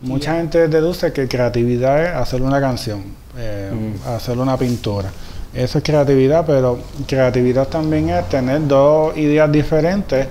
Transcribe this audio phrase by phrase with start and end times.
[0.00, 3.02] Mucha gente deduce que creatividad es hacer una canción,
[3.36, 4.08] eh, Mm.
[4.08, 5.10] hacer una pintura.
[5.52, 10.28] Eso es creatividad, pero creatividad también es tener dos ideas diferentes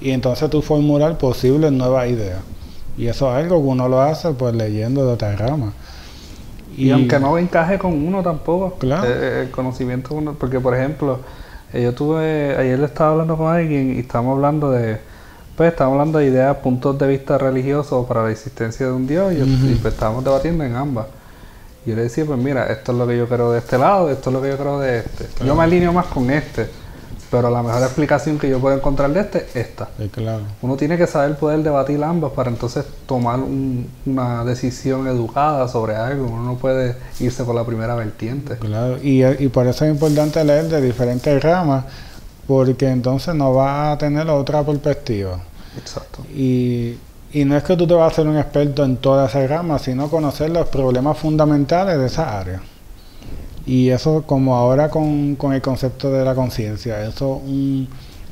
[0.00, 2.40] y entonces tú formular posibles nuevas ideas.
[2.96, 5.72] Y eso es algo que uno lo hace pues leyendo de otra rama.
[6.76, 9.06] Y, aunque no encaje con uno tampoco, Claro.
[9.06, 11.18] eh, el conocimiento, uno, porque por ejemplo,
[11.74, 14.98] eh, yo tuve, ayer le estaba hablando con alguien y estábamos hablando de,
[15.62, 19.32] pues estábamos hablando de ideas, puntos de vista religiosos para la existencia de un Dios
[19.32, 21.06] y, y, pues estábamos debatiendo en ambas.
[21.86, 24.10] Y yo le decía, pues mira, esto es lo que yo creo de este lado,
[24.10, 25.26] esto es lo que yo creo de este.
[25.44, 26.68] Yo me alineo más con este,
[27.30, 29.88] pero la mejor explicación que yo puedo encontrar de este es esta.
[29.98, 30.42] Sí, claro.
[30.62, 35.96] Uno tiene que saber poder debatir ambas para entonces tomar un- una decisión educada sobre
[35.96, 36.26] algo.
[36.26, 38.56] Uno no puede irse por la primera vertiente.
[38.58, 41.84] Claro, y, y por eso es importante leer de diferentes ramas,
[42.46, 45.38] porque entonces no vas a tener otra perspectiva.
[45.78, 46.24] Exacto.
[46.34, 46.94] Y,
[47.32, 49.82] y no es que tú te vas a hacer un experto en todas esas ramas,
[49.82, 52.60] sino conocer los problemas fundamentales de esa área.
[53.64, 57.88] Y eso, como ahora con, con el concepto de la conciencia, eso es un,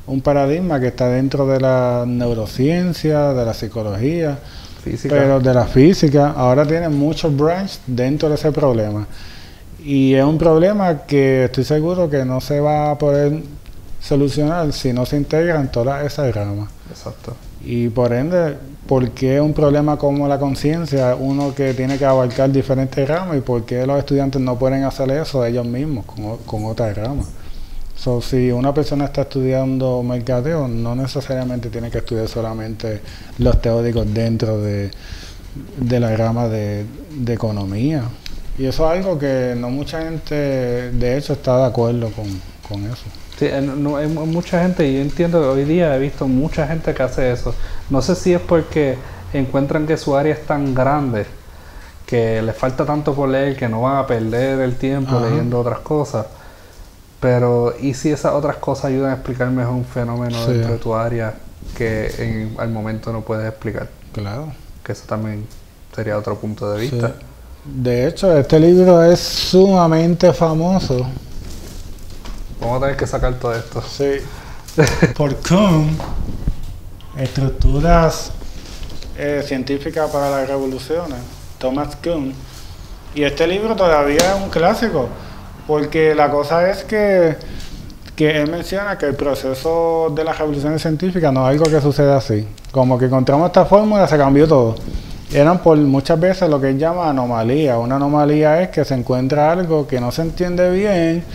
[0.07, 4.39] un paradigma que está dentro de la neurociencia, de la psicología,
[4.83, 5.15] Física.
[5.15, 9.07] pero de la física, ahora tiene muchos branches dentro de ese problema.
[9.83, 13.41] Y es un problema que estoy seguro que no se va a poder
[13.99, 16.69] solucionar si no se integran todas esas ramas.
[16.91, 17.35] Exacto.
[17.63, 22.51] Y por ende, ¿por qué un problema como la conciencia, uno que tiene que abarcar
[22.51, 26.97] diferentes ramas y por qué los estudiantes no pueden hacer eso ellos mismos con, otras
[26.97, 27.27] ramas?
[28.21, 32.99] Si una persona está estudiando mercadeo, no necesariamente tiene que estudiar solamente
[33.37, 34.89] los teóricos dentro de,
[35.77, 36.85] de la rama de,
[37.27, 38.03] economía.
[38.57, 43.05] Y eso es algo que no mucha gente, de hecho, está de acuerdo con eso.
[43.41, 46.27] Sí, eh, no- hay mu- mucha gente, y yo entiendo que hoy día he visto
[46.27, 47.55] mucha gente que hace eso.
[47.89, 48.97] No sé si es porque
[49.33, 51.25] encuentran que su área es tan grande
[52.05, 55.27] que les falta tanto por leer que no van a perder el tiempo Ajá.
[55.27, 56.27] leyendo otras cosas.
[57.19, 60.51] Pero, ¿y si esas otras cosas ayudan a explicar mejor un fenómeno Sí.
[60.53, 61.33] dentro de tu área
[61.75, 63.89] que en, al momento no puedes explicar?
[64.13, 64.51] Claro.
[64.83, 65.47] Que eso también
[65.95, 66.91] sería otro punto de Sí.
[66.91, 67.13] vista.
[67.65, 71.07] De hecho, este libro es sumamente famoso.
[72.61, 73.81] Vamos a tener que sacar todo esto.
[73.81, 74.19] Sí.
[75.17, 75.97] Por Kuhn,
[77.17, 78.31] Estructuras
[79.17, 81.17] eh, Científicas para las Revoluciones,
[81.57, 82.33] Thomas Kuhn.
[83.15, 85.09] Y este libro todavía es un clásico,
[85.65, 87.35] porque la cosa es que,
[88.15, 92.13] que él menciona que el proceso de las revoluciones científicas no es algo que sucede
[92.13, 92.47] así.
[92.71, 94.75] Como que encontramos esta fórmula, se cambió todo.
[95.33, 97.79] Eran por muchas veces lo que él llama anomalía.
[97.79, 101.25] Una anomalía es que se encuentra algo que no se entiende bien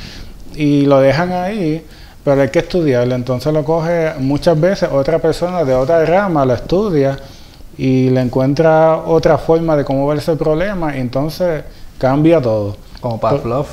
[0.56, 1.84] y lo dejan ahí,
[2.24, 3.14] pero hay que estudiarlo.
[3.14, 7.16] Entonces lo coge muchas veces otra persona de otra rama, lo estudia
[7.78, 11.62] y le encuentra otra forma de cómo ver ese problema y entonces
[11.98, 12.76] cambia todo.
[13.00, 13.66] Como Pavlov.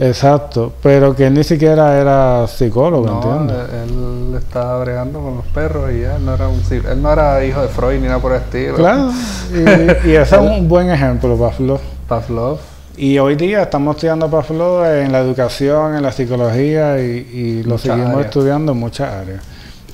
[0.00, 3.68] Exacto, pero que él ni siquiera era psicólogo, No, ¿entiendes?
[3.84, 7.12] él, él estaba bregando con los perros y ya, él no era un él no
[7.12, 8.74] era hijo de Freud ni nada por el estilo.
[8.74, 9.10] Claro,
[9.52, 11.78] y, y ese es un buen ejemplo, Pavlov.
[12.08, 12.58] Pavlov,
[12.96, 17.70] Y hoy día estamos estudiando Pavlov en la educación, en la psicología y, y lo
[17.70, 18.26] Muchas seguimos áreas.
[18.26, 19.42] estudiando en muchas áreas.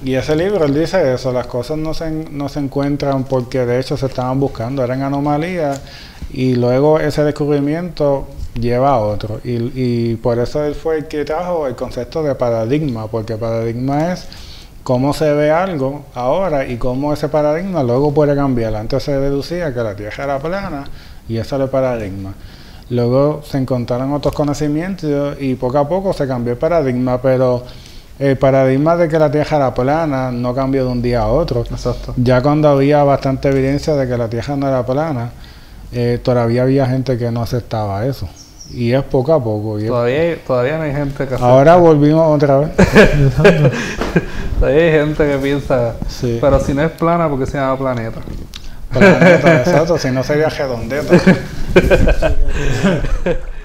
[0.05, 3.81] Y ese libro, él dice eso, las cosas no se, no se encuentran porque de
[3.81, 5.81] hecho se estaban buscando, eran anomalías
[6.33, 9.41] y luego ese descubrimiento lleva a otro.
[9.45, 14.13] Y, y por eso él fue el que trajo el concepto de paradigma, porque paradigma
[14.13, 14.27] es
[14.83, 18.75] cómo se ve algo ahora y cómo ese paradigma luego puede cambiar.
[18.75, 20.85] Antes se deducía que la Tierra era plana
[21.29, 22.35] y eso era el paradigma.
[22.91, 27.63] Luego se encontraron otros conocimientos y poco a poco se cambió el paradigma, pero
[28.19, 31.61] el paradigma de que la Tierra era plana no cambió de un día a otro.
[31.71, 32.15] exacto.
[32.17, 35.31] Ya cuando había bastante evidencia de que la Tierra no era plana,
[35.93, 38.29] eh, todavía había gente que no aceptaba eso.
[38.71, 39.79] Y es poco a poco.
[39.81, 42.71] y Todavía, todavía no hay gente que Ahora volvimos otra vez.
[44.61, 46.39] todavía hay gente que piensa, Sí.
[46.41, 48.21] pero si no es plana, ¿por qué se llama planeta?
[48.93, 51.15] Planeta, exacto, si no sería redondeta.
[51.81, 52.31] ハハ
[52.83, 53.58] ハハ。